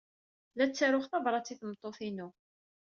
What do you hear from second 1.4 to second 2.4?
i tmeṭṭut-inu.